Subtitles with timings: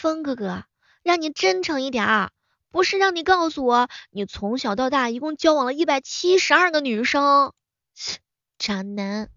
[0.00, 0.64] 风哥哥，
[1.02, 2.30] 让你真诚一点儿，
[2.70, 7.52] 不是让你告诉我你从小到大一共交往了一百七十二个女生，
[8.58, 9.28] 渣男。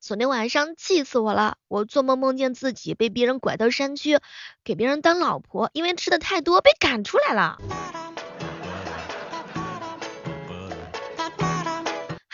[0.00, 4.18] 昨天晚上气死我了，我做梦梦见自己被别人拐到山区，
[4.64, 7.58] 给别人当老婆，因为吃的太多被赶出来了。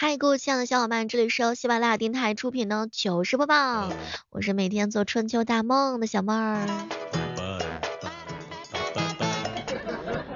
[0.07, 3.91] 嗨，各位亲爱的小伙伴，这里是由喜马拉雅电台出品的糗事播报，
[4.29, 6.67] 我是每天做春秋大梦的小妹儿。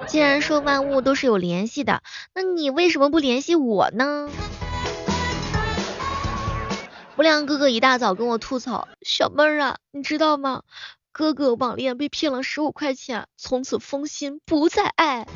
[0.07, 4.31] 既然说万物都是有联系的，那你为什么不联系我呢？
[7.15, 10.63] 不良哥哥一大早跟我吐槽，小妹儿啊，你知道吗？
[11.13, 15.27] 哥哥网恋被骗了十五块钱，从此封心不再爱。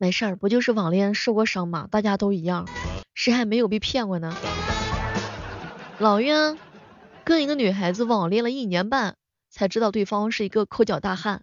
[0.00, 1.88] 没事儿，不就是网恋受过伤吗？
[1.90, 2.68] 大家都一样，
[3.14, 4.32] 谁还没有被骗过呢？
[5.98, 6.56] 老冤
[7.24, 9.16] 跟一个女孩子网恋了一年半，
[9.50, 11.42] 才知道对方是一个抠脚大汉。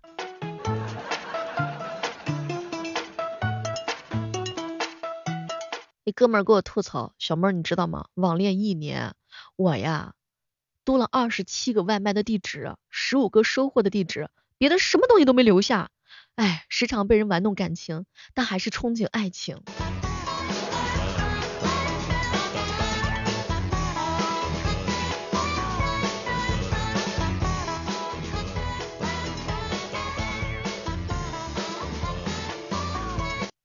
[6.06, 8.06] 一哥们儿给我吐槽，小妹儿你知道吗？
[8.14, 9.16] 网恋一年，
[9.58, 10.14] 我呀
[10.86, 15.90] 多了二十七个外卖的地址，十五个收货的地址，别的什么东西都没留下。
[16.36, 19.62] 哎，时常被人玩弄感情，但还是憧憬爱情。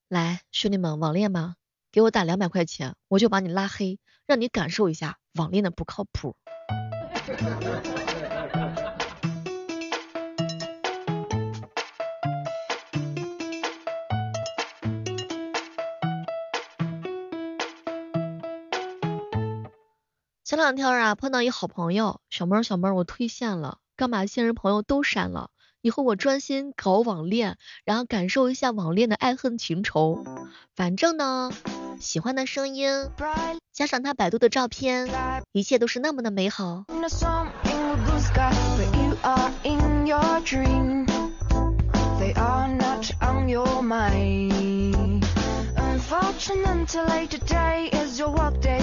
[0.09, 1.57] 来，兄弟们，网恋吗？
[1.91, 6.37] 给我打两百块钱，我就把你拉黑，让你感受一下网恋的不靠谱。
[20.51, 30.24] 前两天啊，碰到一好朋友，小妹儿小妹儿，我退线了，干把现实朋友都删了，以后我专心搞网恋，然后感受一下网恋的爱恨情仇。
[30.74, 31.52] 反正呢。
[32.01, 32.91] 喜欢的声音，
[33.73, 35.08] 加上他百度的照片，
[35.52, 36.85] 一切都是那么的美好。
[46.40, 48.80] So until later today is your work day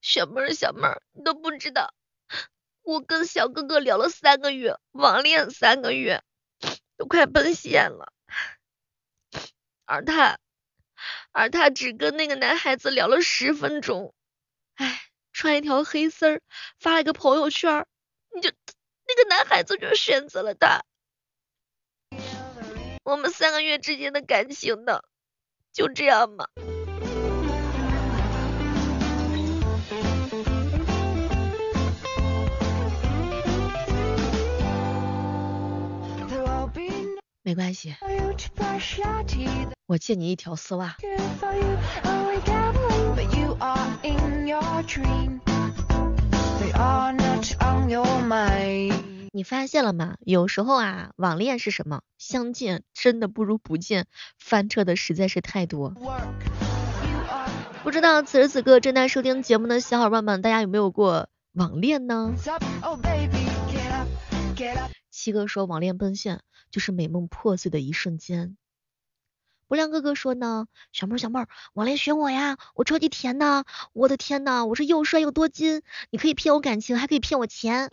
[0.00, 1.92] 小妹儿，小妹儿，你都不知道，
[2.82, 6.22] 我跟小哥哥聊了三个月，网恋三个月，
[6.96, 8.12] 都快奔现了，
[9.86, 10.38] 而他，
[11.32, 14.14] 而他只跟那个男孩子聊了十分钟，
[14.74, 16.42] 哎，穿一条黑丝儿，
[16.78, 17.86] 发了个朋友圈，
[18.34, 18.50] 你就
[19.08, 20.82] 那个男孩子就选择了他，
[23.02, 25.02] 我们三个月之间的感情呢，
[25.72, 26.46] 就这样吗。
[37.52, 37.94] 没关系，
[39.84, 40.96] 我借你一条丝袜。
[49.32, 50.14] 你发现了吗？
[50.24, 52.00] 有时候啊，网恋是什么？
[52.16, 54.06] 相见真的不如不见，
[54.38, 55.94] 翻车的实在是太多。
[57.82, 62.32] 不知道此时此刻正在收听节目的小伙伴们，大家有没有过网恋呢？
[65.10, 66.40] 七哥说网恋奔现。
[66.70, 68.56] 就是美梦破碎的一瞬间。
[69.68, 77.90] 不亮哥哥说呢，小妹儿小妹儿，网恋选我呀，我超级甜的，我的天呐，我是又帅又多金，你可以骗我感情，还可以骗我钱。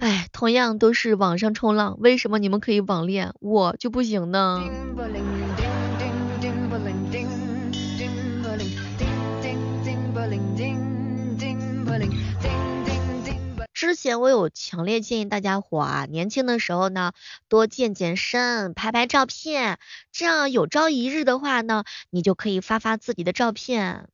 [0.00, 4.62] 哎，同样都是网上冲浪，为什么你们可以网恋，我就不行呢？
[13.76, 17.12] 之前我有强烈建议大家伙啊，年轻的时候呢，
[17.46, 19.76] 多健健身，拍拍照片，
[20.12, 24.08] 这样有朝一日的话呢，你就可以发发自己的照片。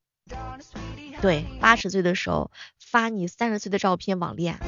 [1.21, 4.59] 对，八十岁的时候发你三十岁的照片网恋。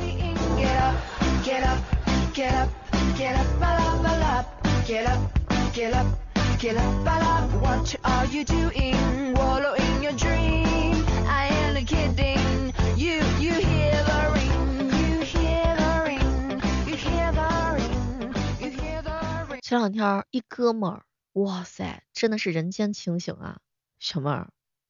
[19.75, 23.57] 前两天一哥们儿，哇塞，真的是人间清醒啊！
[23.99, 24.47] 小妹儿，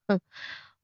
[0.08, 0.20] 哼，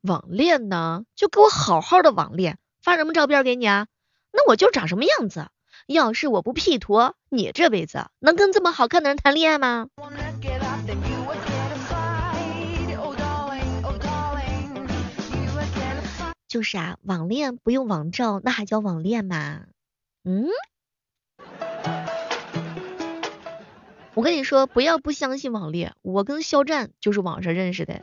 [0.02, 3.86] 网恋呢，就给我好好的网恋，发什么照片给你啊？
[4.32, 5.50] 那我就长什么样子？
[5.86, 9.88] 要是我不 P 图，你这辈子能跟这么好看的人谈恋爱吗？
[16.48, 19.62] 就是啊，网恋不用网照，那还叫网恋吗？
[20.24, 20.48] 嗯？
[24.14, 28.02] 我跟你说，不要不相信网恋，我跟肖战就是网上认识的。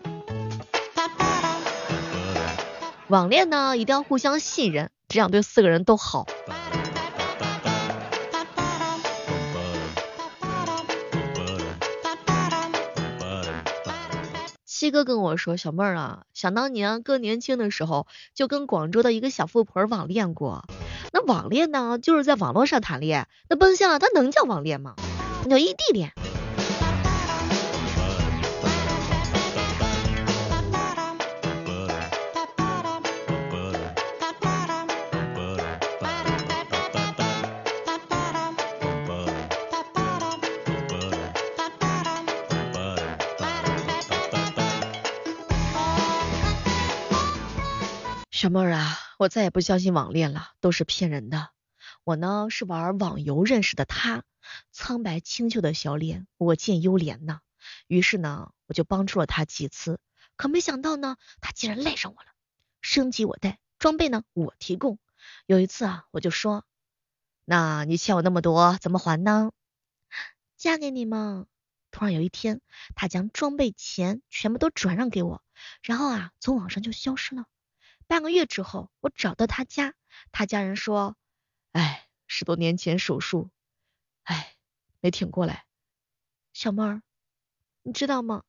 [3.09, 6.27] 网恋呢，一定要互相信任，这样对四个人都好。
[14.65, 20.65] 七哥跟我说，小妹儿啊，想当年哥年轻的时候，就跟广州的一个小富婆网恋过。
[21.13, 24.95] 那网恋呢，就是在网络上谈恋爱，那奔现了，它能叫网恋吗？
[25.49, 26.13] 叫异地恋。
[48.31, 51.49] 小妹儿啊，我再也不相信网恋了，都是骗人的。
[52.05, 54.23] 我呢是玩网游认识的他，
[54.71, 57.41] 苍白清秀的小脸，我见犹怜呐。
[57.87, 60.01] 于是呢，我就帮助了他几次，
[60.37, 62.29] 可没想到呢，他竟然赖上我了。
[62.81, 64.99] 升级我带，装备呢我提供。
[65.47, 66.65] 有一次啊，我就说，
[67.45, 69.51] 那你欠我那么多，怎么还呢？
[70.57, 71.47] 嫁给你嘛。
[71.91, 72.61] 突然有一天，
[72.95, 75.43] 他将装备钱全部都转让给我，
[75.83, 77.47] 然后啊，从网上就消失了。
[78.07, 79.95] 半个月之后，我找到他家，
[80.31, 81.17] 他家人说
[81.73, 83.51] ：“哎，十多年前手术，
[84.29, 84.55] 哎，
[85.01, 85.65] 没挺过来。”
[86.53, 87.03] 小妹儿，
[87.83, 88.43] 你知道吗？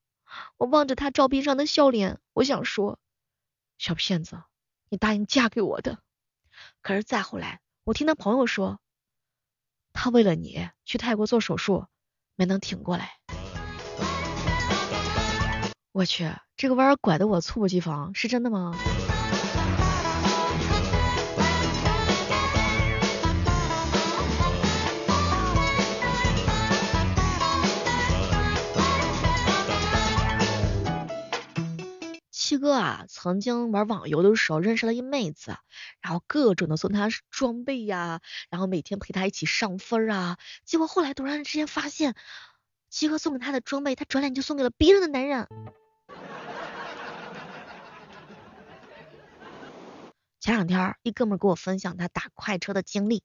[0.57, 2.99] 我望着他照片上的笑脸，我想说，
[3.77, 4.43] 小骗子，
[4.89, 5.99] 你答应嫁给我的。
[6.81, 8.79] 可是再后来，我听他朋友说，
[9.93, 11.87] 他为了你去泰国做手术，
[12.35, 13.17] 没能挺过来。
[15.91, 18.75] 我去，这个弯拐的我猝不及防，是真的吗？
[32.69, 35.57] 哥啊，曾经玩网游的时候认识了一妹子，
[36.01, 38.21] 然后各种的送她装备呀，
[38.51, 40.37] 然后每天陪她一起上分啊。
[40.65, 42.13] 结果后来突然之间发现，
[42.91, 45.47] 七哥送给她的装备，她转脸就送给了别人的男人。
[50.39, 53.23] 前两天一哥们给我分享他打快车的经历，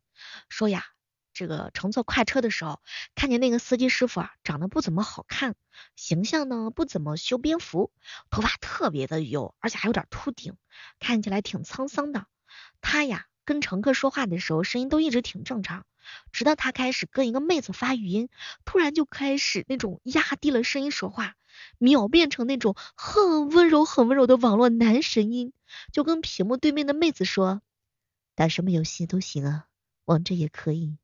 [0.49, 0.85] 说呀。
[1.35, 2.81] 这个乘坐快车的时候，
[3.17, 5.57] 看见那个司机师傅啊，长得不怎么好看，
[5.97, 7.91] 形象呢不怎么修边幅，
[8.31, 10.55] 头发特别的油，而且还有点秃顶，
[11.01, 12.27] 看起来挺沧桑的。
[12.81, 15.85] 他呀跟乘客说话的时候，声音都一直挺正常，
[16.31, 18.29] 直到他开始跟一个妹子发语音，
[18.65, 21.35] 突然就开始那种压低了声音说话，
[21.79, 25.53] 秒变成那种很温柔很温柔的网络男神音，
[25.93, 27.61] 就跟屏幕对面的妹子说，
[28.37, 29.67] 打什么游戏都行啊，
[30.05, 30.97] 王者也可以。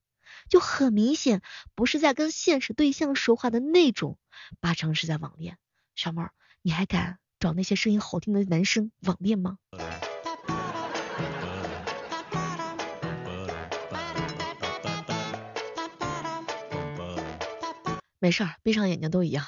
[0.48, 1.42] 就很明显
[1.74, 4.18] 不是在跟现实对象说话的那种，
[4.60, 5.58] 八成是在网恋。
[5.94, 6.32] 小妹儿，
[6.62, 9.58] 你还敢找那些声音好听的男生网恋吗？
[18.18, 19.46] 没事儿，闭上眼睛都一样。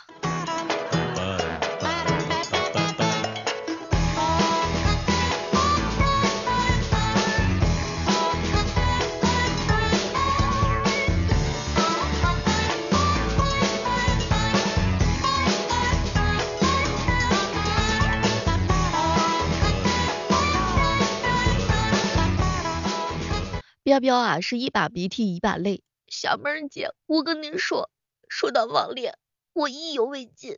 [23.92, 25.82] 彪彪啊，是一把鼻涕一把泪。
[26.08, 27.90] 小妹儿姐，我跟您说，
[28.26, 29.18] 说到网恋，
[29.52, 30.56] 我意犹未尽。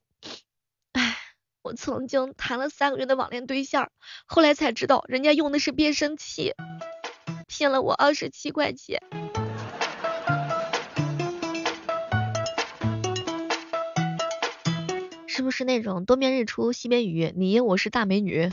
[0.93, 1.17] 唉，
[1.61, 3.91] 我曾经谈了三个月的网恋对象，
[4.25, 6.55] 后来才知道人家用的是变声器，
[7.49, 9.03] 骗了我二十七块钱。
[15.27, 18.53] 是不是那种东边日出西边雨，你我是大美女？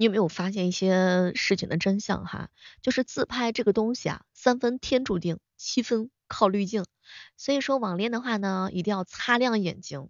[0.00, 2.50] 你有没有发现一些事情的真相哈？
[2.82, 6.84] 就是自拍这个东西啊，三分天注定，七分靠滤镜。
[7.36, 10.06] 所以说网恋的话呢，一定要擦亮眼睛。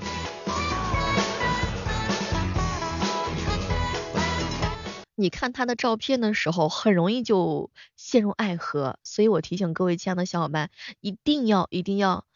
[5.15, 12.27] 你看他的照片的时候，很容易就陷入爱河，所以我提醒各位亲爱的小伙伴，一定要一定要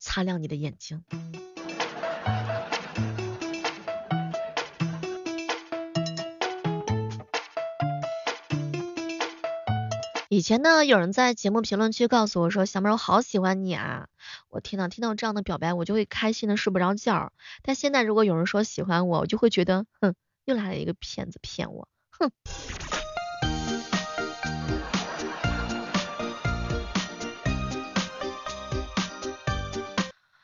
[0.00, 1.04] 擦亮你的眼睛。
[10.36, 14.08] 以前呢，有人在节目评论区告诉我说，小妹我好喜欢你啊！
[14.50, 17.32] 我天呐，听到这样的表白，我就会开心的睡不着觉。
[17.62, 20.14] 但现在如果有人说喜欢我，我就会觉得，哼，
[20.44, 22.30] 又来了一个骗子骗我，哼。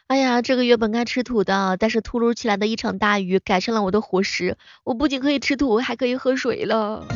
[0.06, 7.06] 哎呀，这个月本该吃土的，但是突如其来的一场大雨改善了我的伙食，我不仅可以吃土，还可以喝水了。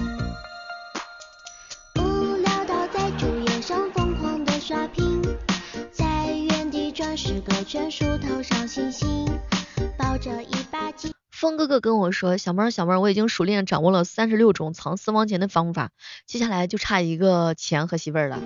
[11.31, 15.91] 风哥哥跟我说，小妹儿小妹儿，我已经熟练掌握了三十六种藏私房钱的方法，
[16.27, 18.41] 接下来就差一个钱和媳妇儿了。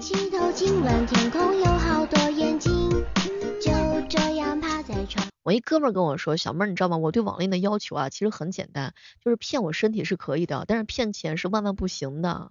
[5.42, 6.96] 我一哥们儿跟我说，小妹儿你知道吗？
[6.96, 8.92] 我对网恋的要求啊，其实很简单，
[9.24, 12.50] 就是骗我身体是可以的，但是骗钱是万万不行的。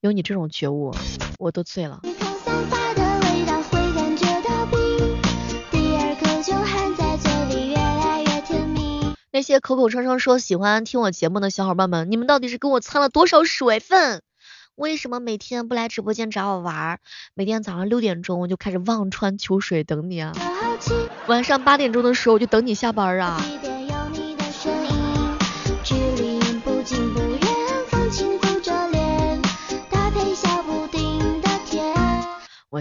[0.00, 0.94] 有你这种觉悟，
[1.38, 2.00] 我都醉了。
[2.04, 2.83] 那
[9.44, 14.22] 些口口声声说喜欢听我节目的小伙伴们，你们到底是跟我蹭了多少水分？
[14.74, 16.98] 为什么每天不来直播间找我玩？
[17.34, 20.32] 每天早上六点钟我就开始望穿秋水等你啊，
[21.28, 23.40] 晚上八点钟的时候我就等你下班啊。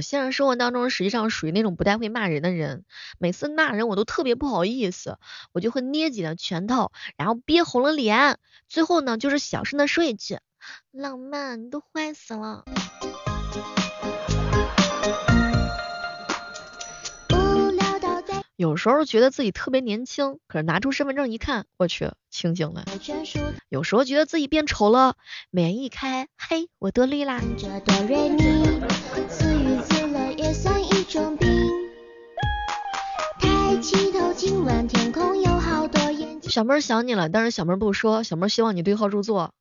[0.04, 2.84] 现实生活当中实际上属于那种不太会骂人的人，
[3.18, 5.18] 每次骂人我都特别不好意思，
[5.54, 10.38] 我就会捏紧了拳头，然后憋红了脸，最后呢就是小声的说一句，
[10.92, 12.66] 浪漫，你都坏死了。
[18.56, 22.86] 有时候觉得自己特别年轻，可是拿出身份证一看，我去，清醒了。
[23.68, 25.18] 有时候觉得自己变丑了，
[25.50, 27.42] 美颜一开，嘿，我多绿啦。
[36.50, 39.54] 小妹儿想你了，但是小妹儿不说，小妹儿希望你对号入座。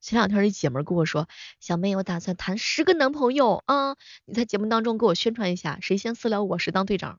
[0.00, 1.28] 前两天一姐们跟我说，
[1.60, 7.18] 小妹，我打算谈十个男朋友啊，你在节目当中给我宣传一下，谁先私聊我，谁当队长。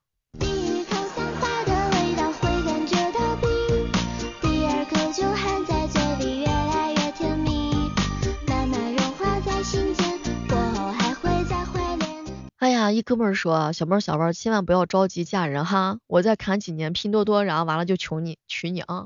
[12.92, 19.06] 一哥们儿说，小妹儿小妹儿千万不要着急嫁人哈，我再砍几年拼多多，然后完了就求你娶你啊。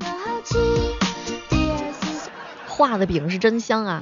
[2.68, 4.02] 画的饼是真香啊！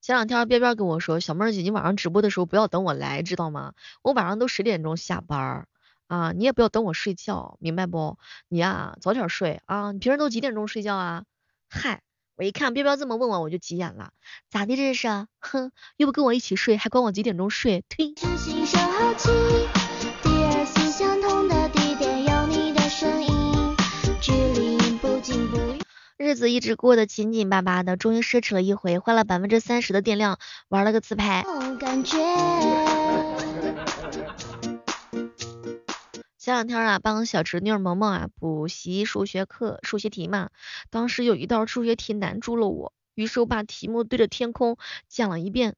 [0.00, 3.72] 前两天边边跟我说，小妹儿姐，你晚上直播的时候不要等我来，知道吗？
[4.02, 5.66] 我晚上都十点钟下班
[6.08, 8.18] 啊，你也不要等我睡觉，明白不？
[8.48, 9.92] 你呀，早点睡啊！
[9.92, 11.24] 你平时都几点钟睡觉啊？
[11.68, 12.00] 嗨，
[12.34, 14.10] 我一看彪彪这么问我，我就急眼了，
[14.50, 15.08] 咋的这是？
[15.38, 17.84] 哼，又不跟我一起睡，还管我几点钟睡？
[17.88, 18.14] 呸！
[26.16, 30.38] 日子一直过得紧紧巴巴的，终于奢侈了一回，花了百分之三十的电量
[30.68, 31.44] 玩了个自拍。
[36.48, 40.48] 前两天啊，帮小侄女萌萌啊补习数学课数学题嘛，
[40.88, 44.78] 当时有一道数学题难住了我，于是我把题目对着天空
[45.08, 45.76] 讲了一遍。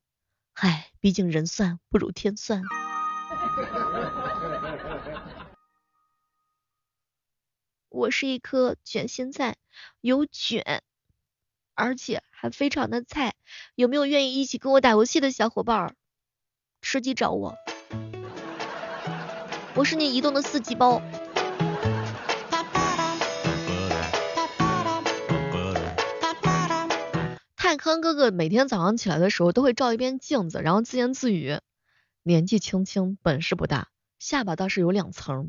[0.52, 2.62] 唉，毕竟人算不如天算。
[7.88, 9.56] 我是一颗卷心菜，
[10.00, 10.84] 有卷，
[11.74, 13.34] 而且还非常的菜。
[13.74, 15.96] 有没有愿意一起跟我打游戏的小伙伴？
[16.80, 17.56] 吃鸡找我，
[19.74, 21.00] 我是你移动的四季包。
[27.56, 31.60] 泰康哥哥每天早上起来的时候都会照一遍镜子，然后自言自语：
[32.24, 35.48] 年纪轻轻，本事不大，下巴倒是有两层。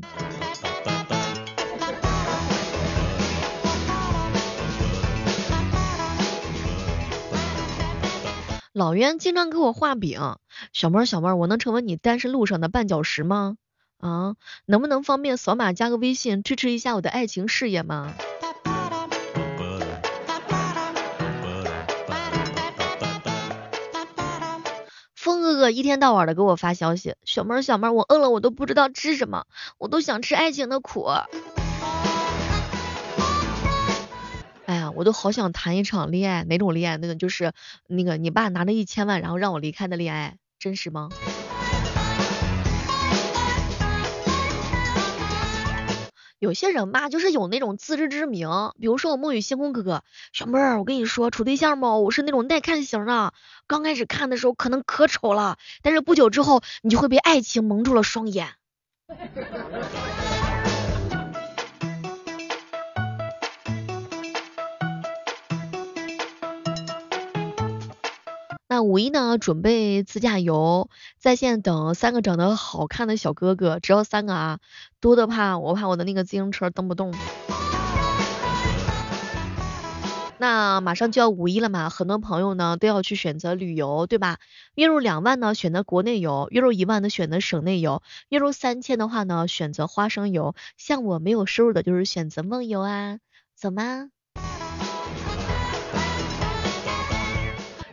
[8.72, 10.38] 老袁经常给我画饼，
[10.72, 13.56] 小妹儿小妹儿，我能成为你单身路上的绊脚石吗？
[14.02, 14.34] 啊，
[14.66, 18.12] 能不能方便扫码加个微信支持一下我的爱情事业吗？
[25.14, 29.46] 风哥哥一天到晚的给我发消息，小妹儿小妹儿，我饿了我都不知道吃什么，
[29.78, 31.06] 我都想吃爱情的苦。
[34.66, 36.96] 哎呀，我都好想谈一场恋爱，哪种恋爱？
[36.96, 37.52] 那个就是
[37.86, 41.08] 那个你爸拿着一千万然后让我离开的恋爱，真实吗？
[46.42, 48.48] 有些人吧，就是有那种自知之明，
[48.80, 53.32] 比如说我梦雨星空哥哥，小妹儿，我跟你说处对象吗，我是那种耐看型的，
[53.68, 58.48] 刚开始看的时候可能可丑了，但是不久之后你就会被爱情蒙住了双眼。
[68.72, 70.88] 那五一呢，准备自驾游，
[71.18, 74.60] 在线等三个长得好看的小哥哥，只要三个啊，
[74.98, 77.12] 多的怕我怕我的那个自行车蹬不动。
[80.40, 84.38] 那马上就要五一了嘛，很多朋友呢都要去选择旅游，对吧？
[84.74, 88.00] 月入两万呢，选择国内游；月入一万呢选择省内游；
[88.30, 90.54] 月入三千的话呢，选择花生油。
[90.78, 93.18] 像我没有收入的，就是选择梦游啊，
[93.54, 94.08] 走吗？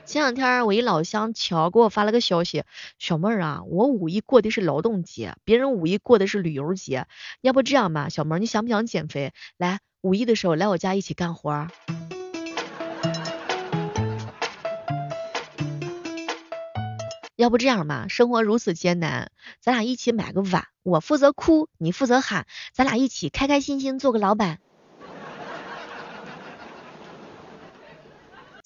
[0.09, 2.63] 前两天我一老乡乔给我发了个消息，
[2.97, 7.05] 小妹儿啊，我五一过的是劳动节，别人五一过的是旅游节，
[7.41, 9.33] 要不这样吧，小妹儿你想不想减肥？
[9.55, 11.67] 来五一的时候来我家一起干活。
[17.37, 24.57] 要不这样吧，生活如此艰难，咱俩一起买个碗，我负责哭，你负责喊，咱俩一起开开心心做个老板。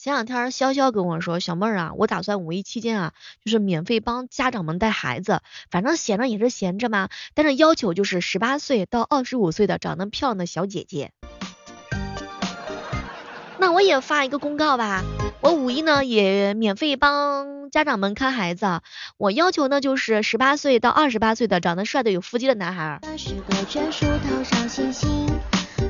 [0.04, 5.40] 前两天潇潇跟我说，小妹儿啊，我打算五一期间啊，就是免费帮家长们带孩子，
[5.72, 11.14] 反正闲着也是闲着嘛，但是要求就是十八岁到二十五岁的长得漂亮的小姐姐。
[13.58, 15.06] 那我也发一个公告吧，
[15.40, 18.82] 我五一呢也免费帮家长们看孩子，
[19.16, 23.00] 我要求呢就是十八岁到二十八岁的长得帅的有腹肌的男孩。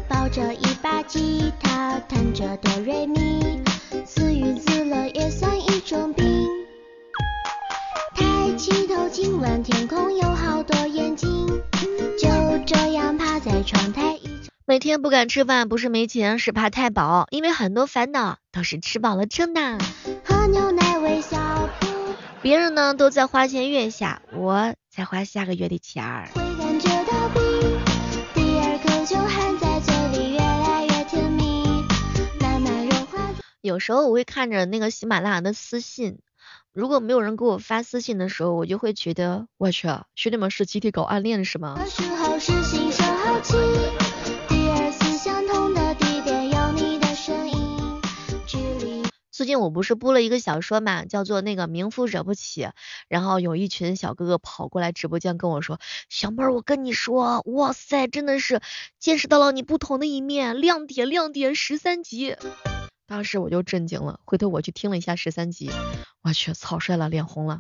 [0.08, 3.64] 抱着一把吉他，弹着哆瑞咪。
[4.06, 6.26] 自娱自乐也算一种病。
[8.16, 11.48] 抬起头，今晚天空有好多眼睛。
[12.20, 12.30] 就
[12.66, 14.20] 这样趴在窗台。
[14.66, 17.28] 每天不敢吃饭，不是没钱，是怕太饱。
[17.30, 19.78] 因为很多烦恼都是吃饱了撑的。
[20.24, 21.70] 喝牛奶微笑。
[22.42, 26.30] 别人呢都在花前月下，我在花下个月的钱儿。
[33.64, 36.20] 有时候我会看着那个喜马拉雅的私信，
[36.74, 41.80] 如果没有人给我发私信的时候，我就会觉得我去，兄弟们是集体搞暗恋是吗？
[49.32, 52.68] 最近我不是播了一个小说嘛，叫做那个名夫惹不起，
[53.08, 58.60] 然后有一群小哥哥跑过来直播间跟我说，小妹儿我跟你说，哇塞，真的是
[59.00, 62.36] 见识到了你不同的一面，亮点亮点十三集。
[63.06, 65.70] 当时我就震惊了，回头我去听了一下十三集，
[66.22, 67.60] 我去，草率了，脸红了。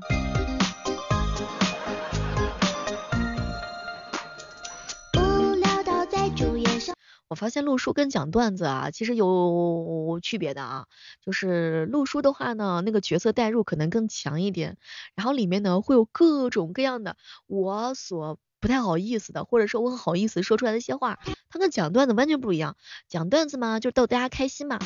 [7.27, 10.85] 我发现录书跟讲段子啊，其实有区别的啊。
[11.21, 14.77] 就是录书的话呢，那个角色代入可能更强一点，
[15.15, 18.39] 然后里面呢会有各种各样的我所。
[18.59, 22.77] 不太好意思的，或者说我很好意思说出来的一些话，他跟讲段子完全不一样。
[23.09, 24.79] 讲段子嘛，就是逗大家开心嘛，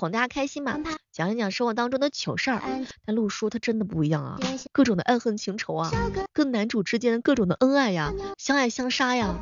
[0.00, 0.78] 哄大家开心嘛，
[1.12, 2.62] 讲一讲生活当中的糗事儿。
[3.04, 4.38] 但陆叔他真的不一样啊，
[4.72, 5.90] 各种的爱恨情仇啊，
[6.32, 9.36] 跟男主之间各种的恩爱呀，相爱相杀呀。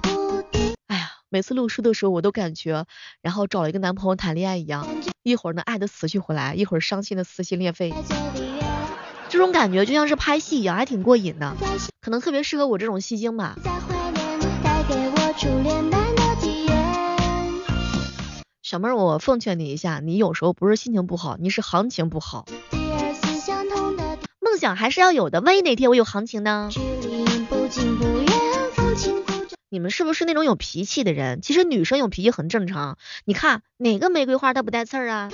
[0.88, 2.86] 哎呀，每次录书的时候，我都感觉，
[3.22, 4.84] 然后找了一个男朋友谈恋爱一样，
[5.22, 7.94] 一会儿呢爱的死去活来，一会儿伤心的撕心裂肺。
[9.28, 11.54] 这种感觉就像是拍戏一样，还挺过瘾的，
[12.00, 13.56] 可能特别适合我这种戏精吧。
[18.68, 22.44] 小妹儿，我奉劝你一下，你有时候不是心情不好，你是行情不好。
[24.40, 26.68] 梦想还是要有的，万一哪天我有行情呢？
[29.70, 31.40] 你们是不是那种有脾气的人？
[31.40, 32.98] 其实女生有脾气很正常。
[33.24, 35.30] 你看哪个玫瑰花它不带刺儿啊？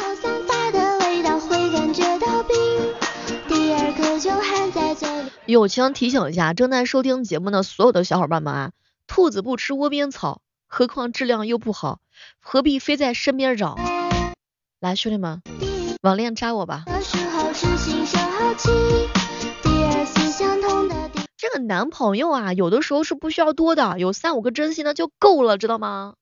[5.47, 8.71] 友情提醒一下，正在收听节目的所有的小伙伴们啊，
[9.09, 11.99] 兔子不吃窝边草，何况质量又不好，
[12.41, 13.77] 何必非在身边找？
[14.81, 15.43] 来，兄弟们，
[16.03, 16.85] 网恋扎我吧。
[21.37, 26.15] 这个男朋友啊，有的时候是不需要多的，有三五个真心的就够了，知道吗？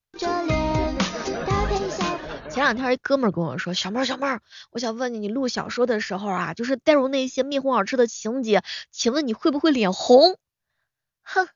[2.50, 10.36] 前两天一哥们跟我说，小妹儿小妹儿，我想问你，你录小说的时候啊，就是带入那些面红耳赤的情节，请问你会不会脸红？
[11.24, 11.48] 哼，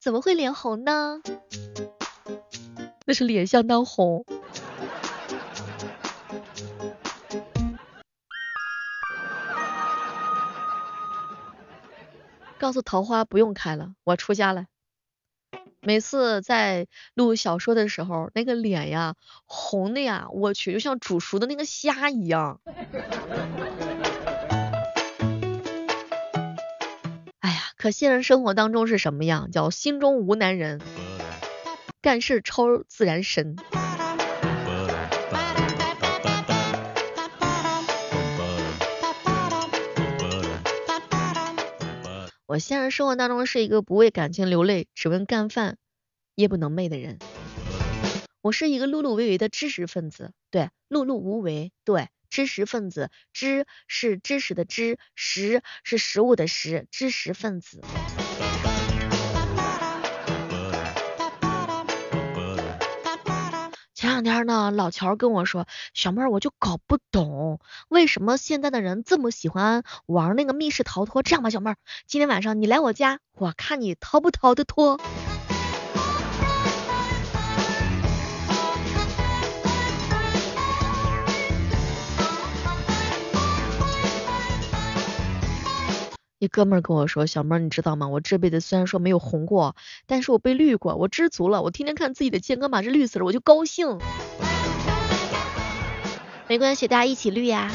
[0.00, 1.20] 怎么会脸红呢？
[3.04, 4.24] 那是脸相当红。
[12.58, 14.66] 告诉桃花不用开了，我出家了。
[15.80, 22.60] 每次在录小说的时候，那个脸呀红的呀，我去，就像煮熟的那个虾一样。
[27.40, 29.50] 哎呀，可现实生活当中是什么样？
[29.50, 30.80] 叫心中无男人，
[32.02, 33.54] 干事超自然神。
[42.44, 45.78] 我现实生活当中是一个不为感情流泪，只问干饭
[46.34, 47.20] 夜不能寐的人。
[48.40, 57.80] 我是一个碌碌无为的知识分子，对，碌碌无为，对，知识分子，知是知识的知，识是食物的食，知识分子。
[64.22, 67.58] 两天呢，老乔跟我说，小妹儿，我就搞不懂，
[67.88, 71.22] 为什么现在的人这么喜欢玩那个密室逃脱？
[71.22, 75.00] 这样吧，小妹儿，今天晚上你来我家，我看你逃不逃得脱。
[86.42, 88.08] 一哥们儿跟我说，小妹儿你知道吗？
[88.08, 89.76] 我这辈子虽然说没有红过，
[90.08, 91.62] 但是我被绿过，我知足了。
[91.62, 94.00] 我天天看自己的健康码是绿色的，我就高兴。
[96.48, 97.70] 没关系，大家一起绿呀。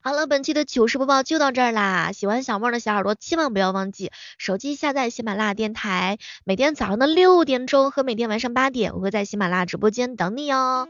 [0.00, 2.12] 好了，本期的糗事播报就到这儿啦。
[2.12, 10.88] 喜欢小妹儿的小耳朵，千万不要忘记手机下载喜马拉雅电台，每天早上的六点钟和每天晚上八点，我会在喜马拉雅直播间等你哦。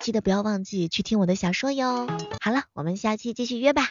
[0.00, 2.08] 记得不要忘记去听我的小说哟。
[2.40, 3.90] 好了，我们下期继续约吧。